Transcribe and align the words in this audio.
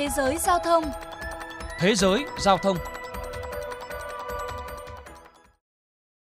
Thế 0.00 0.08
giới 0.16 0.38
giao 0.38 0.58
thông 0.58 0.84
Thế 1.78 1.94
giới 1.94 2.24
giao 2.38 2.58
thông 2.58 2.76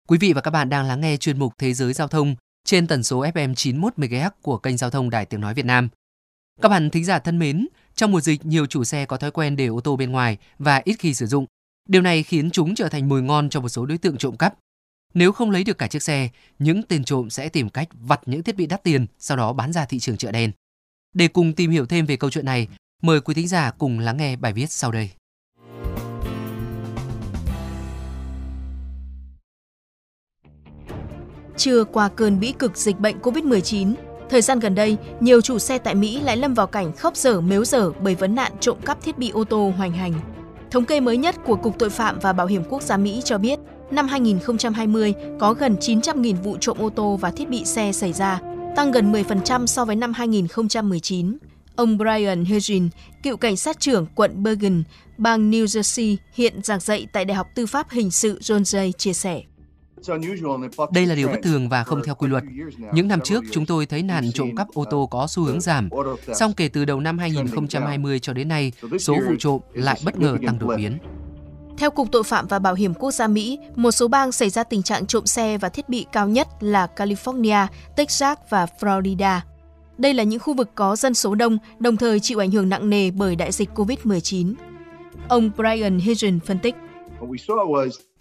Quý 0.08 0.18
vị 0.20 0.32
và 0.32 0.40
các 0.40 0.50
bạn 0.50 0.68
đang 0.68 0.86
lắng 0.86 1.00
nghe 1.00 1.16
chuyên 1.16 1.38
mục 1.38 1.52
Thế 1.58 1.74
giới 1.74 1.92
giao 1.92 2.08
thông 2.08 2.34
trên 2.64 2.86
tần 2.86 3.02
số 3.02 3.24
FM 3.24 3.54
91 3.54 3.92
MHz 3.96 4.30
của 4.42 4.58
kênh 4.58 4.76
giao 4.76 4.90
thông 4.90 5.10
Đài 5.10 5.26
Tiếng 5.26 5.40
nói 5.40 5.54
Việt 5.54 5.64
Nam. 5.64 5.88
Các 6.62 6.68
bạn 6.68 6.90
thính 6.90 7.04
giả 7.04 7.18
thân 7.18 7.38
mến, 7.38 7.68
trong 7.94 8.12
mùa 8.12 8.20
dịch 8.20 8.46
nhiều 8.46 8.66
chủ 8.66 8.84
xe 8.84 9.06
có 9.06 9.16
thói 9.16 9.30
quen 9.30 9.56
để 9.56 9.66
ô 9.66 9.80
tô 9.80 9.96
bên 9.96 10.12
ngoài 10.12 10.38
và 10.58 10.82
ít 10.84 10.94
khi 10.98 11.14
sử 11.14 11.26
dụng. 11.26 11.46
Điều 11.88 12.02
này 12.02 12.22
khiến 12.22 12.50
chúng 12.50 12.74
trở 12.74 12.88
thành 12.88 13.08
mồi 13.08 13.22
ngon 13.22 13.50
cho 13.50 13.60
một 13.60 13.68
số 13.68 13.86
đối 13.86 13.98
tượng 13.98 14.16
trộm 14.16 14.36
cắp. 14.36 14.54
Nếu 15.14 15.32
không 15.32 15.50
lấy 15.50 15.64
được 15.64 15.78
cả 15.78 15.86
chiếc 15.86 16.02
xe, 16.02 16.28
những 16.58 16.82
tên 16.82 17.04
trộm 17.04 17.30
sẽ 17.30 17.48
tìm 17.48 17.68
cách 17.68 17.88
vặt 17.92 18.20
những 18.26 18.42
thiết 18.42 18.56
bị 18.56 18.66
đắt 18.66 18.82
tiền, 18.82 19.06
sau 19.18 19.36
đó 19.36 19.52
bán 19.52 19.72
ra 19.72 19.84
thị 19.84 19.98
trường 19.98 20.16
chợ 20.16 20.32
đen. 20.32 20.52
Để 21.14 21.28
cùng 21.28 21.52
tìm 21.52 21.70
hiểu 21.70 21.86
thêm 21.86 22.06
về 22.06 22.16
câu 22.16 22.30
chuyện 22.30 22.46
này, 22.46 22.68
mời 23.02 23.20
quý 23.20 23.34
thính 23.34 23.48
giả 23.48 23.70
cùng 23.78 23.98
lắng 23.98 24.16
nghe 24.16 24.36
bài 24.36 24.52
viết 24.52 24.70
sau 24.70 24.92
đây. 24.92 25.10
Chưa 31.56 31.84
qua 31.84 32.08
cơn 32.08 32.40
bĩ 32.40 32.52
cực 32.58 32.76
dịch 32.76 32.98
bệnh 32.98 33.18
COVID-19, 33.18 33.94
thời 34.30 34.42
gian 34.42 34.60
gần 34.60 34.74
đây, 34.74 34.96
nhiều 35.20 35.40
chủ 35.40 35.58
xe 35.58 35.78
tại 35.78 35.94
Mỹ 35.94 36.20
lại 36.20 36.36
lâm 36.36 36.54
vào 36.54 36.66
cảnh 36.66 36.92
khóc 36.92 37.16
dở 37.16 37.40
mếu 37.40 37.64
dở 37.64 37.90
bởi 38.00 38.14
vấn 38.14 38.34
nạn 38.34 38.52
trộm 38.60 38.76
cắp 38.84 39.02
thiết 39.02 39.18
bị 39.18 39.30
ô 39.30 39.44
tô 39.44 39.72
hoành 39.76 39.92
hành. 39.92 40.12
Thống 40.70 40.84
kê 40.84 41.00
mới 41.00 41.16
nhất 41.16 41.36
của 41.44 41.56
Cục 41.56 41.78
Tội 41.78 41.90
phạm 41.90 42.18
và 42.18 42.32
Bảo 42.32 42.46
hiểm 42.46 42.62
Quốc 42.68 42.82
gia 42.82 42.96
Mỹ 42.96 43.20
cho 43.24 43.38
biết, 43.38 43.58
năm 43.90 44.08
2020 44.08 45.14
có 45.40 45.54
gần 45.54 45.76
900.000 45.80 46.42
vụ 46.42 46.56
trộm 46.60 46.76
ô 46.80 46.90
tô 46.90 47.16
và 47.16 47.30
thiết 47.30 47.48
bị 47.48 47.64
xe 47.64 47.92
xảy 47.92 48.12
ra, 48.12 48.40
tăng 48.76 48.90
gần 48.92 49.12
10% 49.12 49.66
so 49.66 49.84
với 49.84 49.96
năm 49.96 50.12
2019. 50.12 51.38
Ông 51.76 51.98
Brian 51.98 52.44
Hedrin, 52.44 52.88
cựu 53.22 53.36
cảnh 53.36 53.56
sát 53.56 53.80
trưởng 53.80 54.06
quận 54.14 54.42
Bergen, 54.42 54.82
bang 55.18 55.50
New 55.50 55.64
Jersey, 55.64 56.16
hiện 56.34 56.62
giảng 56.62 56.80
dạy 56.80 57.06
tại 57.12 57.24
Đại 57.24 57.34
học 57.34 57.48
Tư 57.54 57.66
pháp 57.66 57.90
Hình 57.90 58.10
sự 58.10 58.38
John 58.38 58.62
Jay 58.62 58.92
chia 58.92 59.12
sẻ. 59.12 59.42
Đây 60.92 61.06
là 61.06 61.14
điều 61.14 61.28
bất 61.28 61.38
thường 61.42 61.68
và 61.68 61.84
không 61.84 62.02
theo 62.04 62.14
quy 62.14 62.28
luật. 62.28 62.44
Những 62.94 63.08
năm 63.08 63.20
trước, 63.24 63.44
chúng 63.50 63.66
tôi 63.66 63.86
thấy 63.86 64.02
nạn 64.02 64.30
trộm 64.34 64.56
cắp 64.56 64.68
ô 64.74 64.84
tô 64.90 65.08
có 65.10 65.26
xu 65.26 65.42
hướng 65.42 65.60
giảm. 65.60 65.88
Song 66.34 66.52
kể 66.52 66.68
từ 66.68 66.84
đầu 66.84 67.00
năm 67.00 67.18
2020 67.18 68.18
cho 68.18 68.32
đến 68.32 68.48
nay, 68.48 68.72
số 68.98 69.14
vụ 69.14 69.34
trộm 69.38 69.60
lại 69.72 70.00
bất 70.04 70.18
ngờ 70.18 70.36
tăng 70.46 70.58
đột 70.58 70.74
biến. 70.76 70.98
Theo 71.78 71.90
Cục 71.90 72.12
Tội 72.12 72.22
phạm 72.22 72.46
và 72.46 72.58
Bảo 72.58 72.74
hiểm 72.74 72.94
Quốc 72.94 73.10
gia 73.10 73.26
Mỹ, 73.26 73.58
một 73.76 73.90
số 73.90 74.08
bang 74.08 74.32
xảy 74.32 74.50
ra 74.50 74.64
tình 74.64 74.82
trạng 74.82 75.06
trộm 75.06 75.26
xe 75.26 75.58
và 75.58 75.68
thiết 75.68 75.88
bị 75.88 76.06
cao 76.12 76.28
nhất 76.28 76.48
là 76.60 76.88
California, 76.96 77.66
Texas 77.96 78.38
và 78.50 78.66
Florida. 78.80 79.40
Đây 79.98 80.14
là 80.14 80.22
những 80.22 80.40
khu 80.40 80.54
vực 80.54 80.70
có 80.74 80.96
dân 80.96 81.14
số 81.14 81.34
đông, 81.34 81.58
đồng 81.78 81.96
thời 81.96 82.20
chịu 82.20 82.38
ảnh 82.38 82.50
hưởng 82.50 82.68
nặng 82.68 82.90
nề 82.90 83.10
bởi 83.10 83.36
đại 83.36 83.52
dịch 83.52 83.68
COVID-19. 83.74 84.54
Ông 85.28 85.50
Brian 85.56 85.98
Higgin 85.98 86.40
phân 86.40 86.58
tích. 86.58 86.74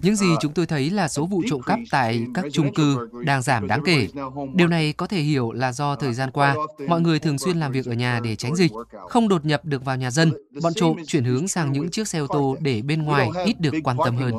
Những 0.02 0.16
gì 0.16 0.28
chúng 0.42 0.54
tôi 0.54 0.66
thấy 0.66 0.90
là 0.90 1.08
số 1.08 1.26
vụ 1.26 1.42
trộm 1.50 1.62
cắp 1.62 1.80
tại 1.92 2.26
các 2.34 2.46
chung 2.54 2.74
cư 2.74 3.10
đang 3.26 3.42
giảm 3.42 3.68
đáng 3.68 3.82
kể. 3.86 4.08
Điều 4.54 4.68
này 4.68 4.94
có 4.94 5.08
thể 5.08 5.22
hiểu 5.22 5.52
là 5.52 5.72
do 5.72 5.96
thời 5.96 6.14
gian 6.14 6.32
qua, 6.32 6.56
mọi 6.88 7.02
người 7.02 7.20
thường 7.20 7.38
xuyên 7.38 7.60
làm 7.60 7.72
việc 7.72 7.86
ở 7.86 7.94
nhà 7.94 8.20
để 8.24 8.36
tránh 8.36 8.56
dịch, 8.56 8.72
không 9.10 9.28
đột 9.28 9.46
nhập 9.46 9.66
được 9.66 9.86
vào 9.86 9.98
nhà 9.98 10.12
dân. 10.12 10.32
Bọn 10.62 10.74
trộm 10.74 10.98
chuyển 11.08 11.24
hướng 11.24 11.48
sang 11.48 11.72
những 11.72 11.90
chiếc 11.90 12.08
xe 12.08 12.20
ô 12.20 12.28
tô 12.28 12.56
để 12.60 12.82
bên 12.82 13.04
ngoài 13.04 13.30
ít 13.46 13.60
được 13.60 13.74
quan 13.84 13.98
tâm 14.06 14.18
hơn. 14.18 14.34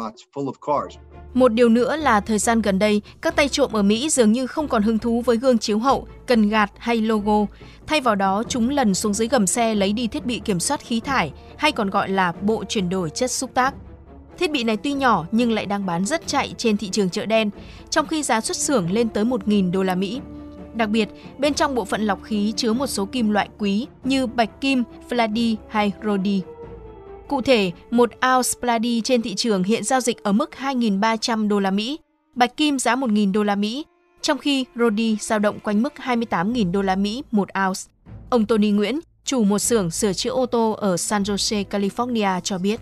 Một 1.34 1.52
điều 1.52 1.68
nữa 1.68 1.96
là 1.96 2.20
thời 2.20 2.38
gian 2.38 2.62
gần 2.62 2.78
đây, 2.78 3.02
các 3.22 3.36
tay 3.36 3.48
trộm 3.48 3.72
ở 3.72 3.82
Mỹ 3.82 4.08
dường 4.10 4.32
như 4.32 4.46
không 4.46 4.68
còn 4.68 4.82
hứng 4.82 4.98
thú 4.98 5.22
với 5.26 5.36
gương 5.36 5.58
chiếu 5.58 5.78
hậu, 5.78 6.06
cần 6.26 6.48
gạt 6.48 6.70
hay 6.78 6.96
logo. 7.00 7.46
Thay 7.86 8.00
vào 8.00 8.14
đó, 8.14 8.42
chúng 8.48 8.70
lần 8.70 8.94
xuống 8.94 9.14
dưới 9.14 9.28
gầm 9.28 9.46
xe 9.46 9.74
lấy 9.74 9.92
đi 9.92 10.06
thiết 10.06 10.26
bị 10.26 10.40
kiểm 10.44 10.60
soát 10.60 10.80
khí 10.80 11.00
thải, 11.00 11.32
hay 11.56 11.72
còn 11.72 11.90
gọi 11.90 12.08
là 12.08 12.32
bộ 12.32 12.64
chuyển 12.64 12.88
đổi 12.88 13.10
chất 13.10 13.30
xúc 13.30 13.50
tác. 13.54 13.74
Thiết 14.38 14.50
bị 14.50 14.64
này 14.64 14.76
tuy 14.76 14.92
nhỏ 14.92 15.26
nhưng 15.32 15.52
lại 15.52 15.66
đang 15.66 15.86
bán 15.86 16.04
rất 16.06 16.26
chạy 16.26 16.54
trên 16.58 16.76
thị 16.76 16.88
trường 16.88 17.10
chợ 17.10 17.26
đen, 17.26 17.50
trong 17.90 18.06
khi 18.06 18.22
giá 18.22 18.40
xuất 18.40 18.56
xưởng 18.56 18.92
lên 18.92 19.08
tới 19.08 19.24
1.000 19.24 19.70
đô 19.70 19.82
la 19.82 19.94
Mỹ. 19.94 20.20
Đặc 20.74 20.88
biệt, 20.88 21.08
bên 21.38 21.54
trong 21.54 21.74
bộ 21.74 21.84
phận 21.84 22.02
lọc 22.02 22.22
khí 22.22 22.52
chứa 22.56 22.72
một 22.72 22.86
số 22.86 23.04
kim 23.04 23.30
loại 23.30 23.48
quý 23.58 23.86
như 24.04 24.26
bạch 24.26 24.60
kim, 24.60 24.82
fladi 25.08 25.56
hay 25.68 25.92
rhodi. 26.04 26.42
Cụ 27.32 27.42
thể, 27.42 27.72
một 27.90 28.10
ounce 28.34 28.48
Plady 28.60 29.00
trên 29.00 29.22
thị 29.22 29.34
trường 29.34 29.62
hiện 29.62 29.84
giao 29.84 30.00
dịch 30.00 30.22
ở 30.22 30.32
mức 30.32 30.50
2.300 30.58 31.48
đô 31.48 31.60
la 31.60 31.70
Mỹ, 31.70 31.98
bạch 32.34 32.56
kim 32.56 32.78
giá 32.78 32.96
1.000 32.96 33.32
đô 33.32 33.42
la 33.42 33.54
Mỹ, 33.54 33.84
trong 34.20 34.38
khi 34.38 34.64
Rodi 34.76 35.16
dao 35.20 35.38
động 35.38 35.58
quanh 35.60 35.82
mức 35.82 35.92
28.000 35.96 36.72
đô 36.72 36.82
la 36.82 36.96
Mỹ 36.96 37.22
một 37.30 37.48
ounce. 37.66 37.80
Ông 38.30 38.46
Tony 38.46 38.70
Nguyễn, 38.70 39.00
chủ 39.24 39.44
một 39.44 39.58
xưởng 39.58 39.90
sửa 39.90 40.12
chữa 40.12 40.30
ô 40.30 40.46
tô 40.46 40.72
ở 40.72 40.96
San 40.96 41.22
Jose, 41.22 41.64
California 41.70 42.40
cho 42.40 42.58
biết. 42.58 42.80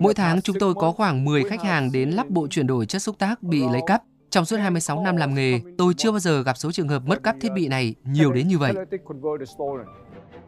Mỗi 0.00 0.14
tháng 0.14 0.42
chúng 0.42 0.56
tôi 0.60 0.74
có 0.74 0.92
khoảng 0.92 1.24
10 1.24 1.44
khách 1.44 1.62
hàng 1.62 1.92
đến 1.92 2.10
lắp 2.10 2.30
bộ 2.30 2.46
chuyển 2.48 2.66
đổi 2.66 2.86
chất 2.86 3.02
xúc 3.02 3.18
tác 3.18 3.42
bị 3.42 3.60
lấy 3.72 3.80
cắp. 3.86 4.02
Trong 4.30 4.44
suốt 4.44 4.56
26 4.56 5.00
năm 5.00 5.16
làm 5.16 5.34
nghề, 5.34 5.60
tôi 5.78 5.94
chưa 5.94 6.10
bao 6.10 6.20
giờ 6.20 6.42
gặp 6.42 6.56
số 6.56 6.72
trường 6.72 6.88
hợp 6.88 7.02
mất 7.06 7.22
cắp 7.22 7.36
thiết 7.40 7.48
bị 7.54 7.68
này 7.68 7.94
nhiều 8.04 8.32
đến 8.32 8.48
như 8.48 8.58
vậy. 8.58 8.74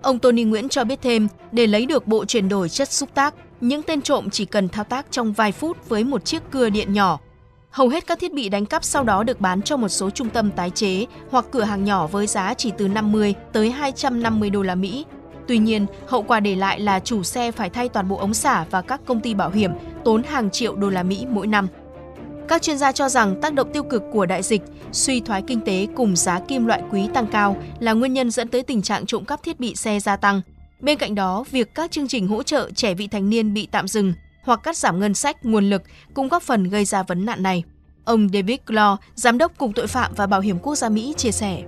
Ông 0.03 0.19
Tony 0.19 0.45
Nguyễn 0.45 0.69
cho 0.69 0.85
biết 0.85 0.99
thêm, 1.03 1.29
để 1.53 1.67
lấy 1.67 1.87
được 1.87 2.07
bộ 2.07 2.25
chuyển 2.25 2.49
đổi 2.49 2.69
chất 2.69 2.93
xúc 2.93 3.09
tác, 3.15 3.35
những 3.61 3.83
tên 3.83 4.03
trộm 4.03 4.31
chỉ 4.31 4.45
cần 4.45 4.69
thao 4.69 4.85
tác 4.85 5.07
trong 5.11 5.33
vài 5.33 5.53
phút 5.53 5.89
với 5.89 6.05
một 6.05 6.25
chiếc 6.25 6.43
cưa 6.51 6.71
điện 6.71 6.93
nhỏ. 6.93 7.19
Hầu 7.71 7.89
hết 7.89 8.07
các 8.07 8.19
thiết 8.19 8.33
bị 8.33 8.49
đánh 8.49 8.67
cắp 8.67 8.85
sau 8.85 9.05
đó 9.05 9.23
được 9.23 9.41
bán 9.41 9.63
cho 9.63 9.77
một 9.77 9.89
số 9.89 10.11
trung 10.11 10.29
tâm 10.31 10.51
tái 10.51 10.71
chế 10.71 11.07
hoặc 11.31 11.47
cửa 11.51 11.63
hàng 11.63 11.85
nhỏ 11.85 12.07
với 12.07 12.27
giá 12.27 12.55
chỉ 12.55 12.73
từ 12.79 12.89
50 12.89 13.35
tới 13.53 13.71
250 13.71 14.51
đô 14.51 14.63
la 14.63 14.75
Mỹ. 14.75 15.05
Tuy 15.49 15.59
nhiên, 15.59 15.87
hậu 16.07 16.23
quả 16.23 16.41
để 16.41 16.57
lại 16.57 16.81
là 16.81 17.01
chủ 17.01 17.23
xe 17.23 17.53
phải 17.53 17.71
thay 17.71 17.89
toàn 17.89 18.09
bộ 18.09 18.17
ống 18.17 18.35
xả 18.35 18.65
và 18.71 18.83
các 18.83 19.01
công 19.07 19.21
ty 19.21 19.35
bảo 19.35 19.51
hiểm 19.51 19.73
tốn 20.05 20.23
hàng 20.23 20.51
triệu 20.51 20.77
đô 20.77 20.91
la 20.91 21.03
Mỹ 21.03 21.27
mỗi 21.31 21.47
năm. 21.47 21.69
Các 22.51 22.63
chuyên 22.63 22.79
gia 22.79 22.93
cho 22.93 23.09
rằng 23.09 23.41
tác 23.41 23.55
động 23.55 23.73
tiêu 23.73 23.83
cực 23.83 24.03
của 24.13 24.27
đại 24.27 24.43
dịch, 24.43 24.63
suy 24.93 25.21
thoái 25.21 25.43
kinh 25.47 25.61
tế 25.61 25.87
cùng 25.97 26.17
giá 26.17 26.41
kim 26.41 26.67
loại 26.67 26.83
quý 26.91 27.09
tăng 27.15 27.27
cao 27.27 27.57
là 27.81 27.93
nguyên 27.93 28.13
nhân 28.13 28.31
dẫn 28.31 28.49
tới 28.49 28.63
tình 28.63 28.83
trạng 28.83 29.07
trộm 29.07 29.25
cắp 29.25 29.43
thiết 29.43 29.61
bị 29.61 29.75
xe 29.75 30.01
gia 30.01 30.17
tăng. 30.17 30.41
Bên 30.81 30.99
cạnh 30.99 31.15
đó, 31.15 31.45
việc 31.51 31.75
các 31.75 31.91
chương 31.91 32.09
trình 32.09 32.29
hỗ 32.29 32.43
trợ 32.43 32.71
trẻ 32.75 32.95
vị 32.95 33.09
thành 33.09 33.31
niên 33.31 33.55
bị 33.55 33.69
tạm 33.73 33.89
dừng 33.89 34.13
hoặc 34.43 34.61
cắt 34.63 34.77
giảm 34.77 35.01
ngân 35.01 35.15
sách, 35.15 35.45
nguồn 35.45 35.71
lực 35.71 35.83
cũng 36.15 36.29
góp 36.29 36.43
phần 36.43 36.65
gây 36.65 36.85
ra 36.85 37.03
vấn 37.03 37.27
nạn 37.27 37.43
này. 37.43 37.65
Ông 38.05 38.29
David 38.33 38.59
Claw, 38.67 38.97
Giám 39.15 39.39
đốc 39.39 39.59
Cục 39.59 39.71
Tội 39.75 39.87
phạm 39.87 40.13
và 40.17 40.27
Bảo 40.27 40.41
hiểm 40.41 40.59
Quốc 40.59 40.75
gia 40.75 40.89
Mỹ 40.89 41.15
chia 41.17 41.33
sẻ. 41.33 41.63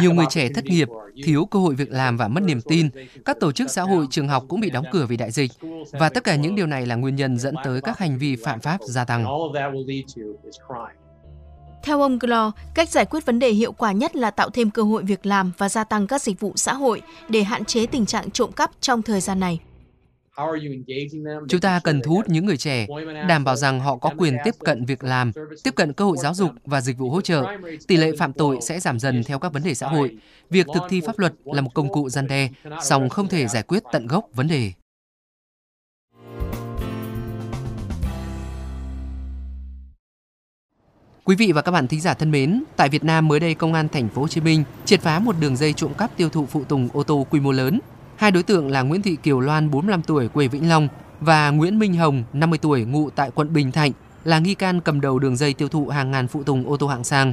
Nhiều 0.00 0.12
người 0.12 0.26
trẻ 0.30 0.48
thất 0.54 0.64
nghiệp, 0.64 0.88
thiếu 1.24 1.44
cơ 1.44 1.58
hội 1.58 1.74
việc 1.74 1.90
làm 1.90 2.16
và 2.16 2.28
mất 2.28 2.42
niềm 2.42 2.60
tin. 2.60 2.88
Các 3.24 3.36
tổ 3.40 3.52
chức 3.52 3.70
xã 3.70 3.82
hội, 3.82 4.06
trường 4.10 4.28
học 4.28 4.44
cũng 4.48 4.60
bị 4.60 4.70
đóng 4.70 4.84
cửa 4.92 5.06
vì 5.08 5.16
đại 5.16 5.30
dịch. 5.30 5.52
Và 5.92 6.08
tất 6.08 6.24
cả 6.24 6.36
những 6.36 6.54
điều 6.54 6.66
này 6.66 6.86
là 6.86 6.94
nguyên 6.94 7.16
nhân 7.16 7.38
dẫn 7.38 7.54
tới 7.64 7.80
các 7.80 7.98
hành 7.98 8.18
vi 8.18 8.36
phạm 8.36 8.60
pháp 8.60 8.80
gia 8.80 9.04
tăng. 9.04 9.26
Theo 11.82 12.00
ông 12.00 12.18
Glo, 12.18 12.52
cách 12.74 12.88
giải 12.88 13.04
quyết 13.04 13.26
vấn 13.26 13.38
đề 13.38 13.50
hiệu 13.50 13.72
quả 13.72 13.92
nhất 13.92 14.16
là 14.16 14.30
tạo 14.30 14.50
thêm 14.50 14.70
cơ 14.70 14.82
hội 14.82 15.02
việc 15.02 15.26
làm 15.26 15.52
và 15.58 15.68
gia 15.68 15.84
tăng 15.84 16.06
các 16.06 16.22
dịch 16.22 16.40
vụ 16.40 16.52
xã 16.56 16.74
hội 16.74 17.02
để 17.28 17.42
hạn 17.42 17.64
chế 17.64 17.86
tình 17.86 18.06
trạng 18.06 18.30
trộm 18.30 18.52
cắp 18.52 18.70
trong 18.80 19.02
thời 19.02 19.20
gian 19.20 19.40
này. 19.40 19.60
Chúng 21.48 21.60
ta 21.60 21.80
cần 21.84 22.00
thu 22.04 22.14
hút 22.14 22.28
những 22.28 22.46
người 22.46 22.56
trẻ, 22.56 22.86
đảm 23.28 23.44
bảo 23.44 23.56
rằng 23.56 23.80
họ 23.80 23.96
có 23.96 24.10
quyền 24.18 24.36
tiếp 24.44 24.54
cận 24.58 24.84
việc 24.84 25.04
làm, 25.04 25.32
tiếp 25.64 25.74
cận 25.74 25.92
cơ 25.92 26.04
hội 26.04 26.16
giáo 26.22 26.34
dục 26.34 26.50
và 26.64 26.80
dịch 26.80 26.98
vụ 26.98 27.10
hỗ 27.10 27.20
trợ. 27.20 27.46
Tỷ 27.88 27.96
lệ 27.96 28.12
phạm 28.18 28.32
tội 28.32 28.58
sẽ 28.62 28.80
giảm 28.80 28.98
dần 28.98 29.24
theo 29.24 29.38
các 29.38 29.52
vấn 29.52 29.62
đề 29.62 29.74
xã 29.74 29.88
hội. 29.88 30.16
Việc 30.50 30.66
thực 30.74 30.82
thi 30.88 31.00
pháp 31.00 31.18
luật 31.18 31.34
là 31.44 31.60
một 31.60 31.74
công 31.74 31.92
cụ 31.92 32.08
gian 32.08 32.26
đe, 32.26 32.48
song 32.82 33.08
không 33.08 33.28
thể 33.28 33.46
giải 33.46 33.62
quyết 33.62 33.82
tận 33.92 34.06
gốc 34.06 34.24
vấn 34.34 34.48
đề. 34.48 34.72
Quý 41.24 41.36
vị 41.36 41.52
và 41.52 41.62
các 41.62 41.72
bạn 41.72 41.88
thính 41.88 42.00
giả 42.00 42.14
thân 42.14 42.30
mến, 42.30 42.64
tại 42.76 42.88
Việt 42.88 43.04
Nam 43.04 43.28
mới 43.28 43.40
đây 43.40 43.54
Công 43.54 43.74
an 43.74 43.88
thành 43.88 44.08
phố 44.08 44.22
Hồ 44.22 44.28
Chí 44.28 44.40
Minh 44.40 44.64
triệt 44.84 45.00
phá 45.00 45.18
một 45.18 45.36
đường 45.40 45.56
dây 45.56 45.72
trộm 45.72 45.94
cắp 45.94 46.16
tiêu 46.16 46.28
thụ 46.28 46.46
phụ 46.46 46.64
tùng 46.64 46.88
ô 46.92 47.02
tô 47.02 47.26
quy 47.30 47.40
mô 47.40 47.52
lớn 47.52 47.80
Hai 48.22 48.30
đối 48.30 48.42
tượng 48.42 48.70
là 48.70 48.82
Nguyễn 48.82 49.02
Thị 49.02 49.16
Kiều 49.22 49.40
Loan 49.40 49.70
45 49.70 50.02
tuổi 50.02 50.28
quê 50.28 50.48
Vĩnh 50.48 50.68
Long 50.68 50.88
và 51.20 51.50
Nguyễn 51.50 51.78
Minh 51.78 51.94
Hồng 51.94 52.24
50 52.32 52.58
tuổi 52.58 52.84
ngụ 52.84 53.10
tại 53.10 53.30
quận 53.34 53.52
Bình 53.52 53.72
Thạnh 53.72 53.92
là 54.24 54.38
nghi 54.38 54.54
can 54.54 54.80
cầm 54.80 55.00
đầu 55.00 55.18
đường 55.18 55.36
dây 55.36 55.54
tiêu 55.54 55.68
thụ 55.68 55.88
hàng 55.88 56.10
ngàn 56.10 56.28
phụ 56.28 56.42
tùng 56.42 56.68
ô 56.68 56.76
tô 56.76 56.86
hạng 56.86 57.04
sang. 57.04 57.32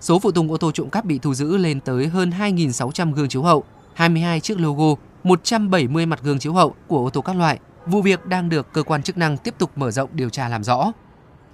Số 0.00 0.18
phụ 0.18 0.30
tùng 0.30 0.50
ô 0.50 0.56
tô 0.56 0.70
trộm 0.72 0.90
cắp 0.90 1.04
bị 1.04 1.18
thu 1.18 1.34
giữ 1.34 1.56
lên 1.56 1.80
tới 1.80 2.06
hơn 2.06 2.30
2.600 2.38 3.12
gương 3.12 3.28
chiếu 3.28 3.42
hậu, 3.42 3.64
22 3.94 4.40
chiếc 4.40 4.60
logo, 4.60 4.94
170 5.24 6.06
mặt 6.06 6.20
gương 6.22 6.38
chiếu 6.38 6.52
hậu 6.52 6.74
của 6.86 7.06
ô 7.06 7.10
tô 7.10 7.20
các 7.20 7.36
loại. 7.36 7.58
Vụ 7.86 8.02
việc 8.02 8.26
đang 8.26 8.48
được 8.48 8.72
cơ 8.72 8.82
quan 8.82 9.02
chức 9.02 9.18
năng 9.18 9.36
tiếp 9.36 9.54
tục 9.58 9.70
mở 9.76 9.90
rộng 9.90 10.10
điều 10.12 10.30
tra 10.30 10.48
làm 10.48 10.64
rõ. 10.64 10.92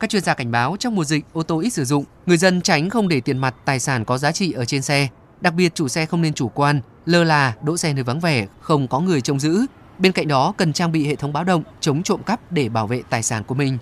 Các 0.01 0.11
chuyên 0.11 0.23
gia 0.23 0.35
cảnh 0.35 0.51
báo 0.51 0.77
trong 0.79 0.95
mùa 0.95 1.05
dịch 1.05 1.25
ô 1.33 1.43
tô 1.43 1.59
ít 1.61 1.71
sử 1.71 1.85
dụng, 1.85 2.05
người 2.27 2.37
dân 2.37 2.61
tránh 2.61 2.91
không 2.91 3.09
để 3.09 3.21
tiền 3.21 3.39
mặt 3.39 3.55
tài 3.65 3.81
sản 3.81 4.05
có 4.05 4.19
giá 4.19 4.33
trị 4.33 4.53
ở 4.53 4.65
trên 4.65 4.83
xe 4.83 5.09
Đặc 5.41 5.55
biệt 5.55 5.75
chủ 5.75 5.89
xe 5.89 6.07
không 6.07 6.23
nên 6.23 6.35
chủ 6.35 6.49
quan, 6.49 6.81
lơ 7.07 7.25
là, 7.25 7.55
đỗ 7.63 7.77
xe 7.77 7.93
nơi 7.93 8.05
vắng 8.05 8.21
vẻ, 8.21 8.47
không 8.61 8.89
có 8.89 9.01
người 9.01 9.21
trông 9.21 9.41
giữ. 9.41 9.67
Bên 9.99 10.13
cạnh 10.13 10.29
đó 10.29 10.55
cần 10.57 10.73
trang 10.73 10.93
bị 10.93 11.07
hệ 11.07 11.17
thống 11.17 11.33
báo 11.33 11.45
động 11.45 11.63
chống 11.81 12.03
trộm 12.03 12.23
cắp 12.23 12.53
để 12.53 12.69
bảo 12.69 12.87
vệ 12.87 13.03
tài 13.11 13.23
sản 13.23 13.45
của 13.45 13.55
mình. 13.55 13.79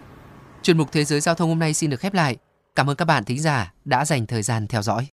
Chuyên 0.63 0.79
mục 0.79 0.89
Thế 0.93 1.05
giới 1.05 1.21
giao 1.21 1.35
thông 1.35 1.49
hôm 1.49 1.59
nay 1.59 1.75
xin 1.75 1.91
được 1.91 2.01
khép 2.01 2.15
lại. 2.15 2.37
Cảm 2.75 2.91
ơn 2.91 2.97
các 2.97 3.05
bạn 3.05 3.25
thính 3.25 3.41
giả 3.41 3.73
đã 3.85 4.05
dành 4.05 4.27
thời 4.27 4.43
gian 4.43 4.67
theo 4.67 4.83
dõi. 4.83 5.09